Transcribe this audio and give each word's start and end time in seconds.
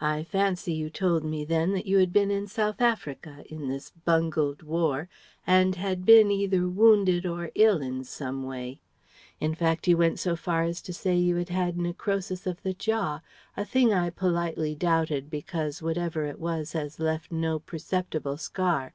I 0.00 0.24
fancy 0.24 0.72
you 0.72 0.90
told 0.90 1.22
me 1.22 1.44
then 1.44 1.70
that 1.74 1.86
you 1.86 1.98
had 1.98 2.12
been 2.12 2.32
in 2.32 2.48
South 2.48 2.80
Africa, 2.80 3.44
in 3.48 3.68
this 3.68 3.90
bungled 3.92 4.64
war, 4.64 5.08
and 5.46 5.76
had 5.76 6.04
been 6.04 6.32
either 6.32 6.66
wounded 6.66 7.24
or 7.24 7.52
ill 7.54 7.80
in 7.80 8.02
some 8.02 8.42
way. 8.42 8.80
In 9.38 9.54
fact 9.54 9.86
you 9.86 9.96
went 9.96 10.18
so 10.18 10.34
far 10.34 10.64
as 10.64 10.82
to 10.82 10.92
say 10.92 11.14
you 11.14 11.36
had 11.36 11.50
had 11.50 11.78
'necrosis 11.78 12.44
of 12.44 12.60
the 12.64 12.74
jaw,' 12.74 13.20
a 13.56 13.64
thing 13.64 13.94
I 13.94 14.10
politely 14.10 14.74
doubted 14.74 15.30
because 15.30 15.80
whatever 15.80 16.24
it 16.24 16.40
was 16.40 16.74
it 16.74 16.78
has 16.78 16.98
left 16.98 17.30
no 17.30 17.60
perceptible 17.60 18.36
scar. 18.36 18.94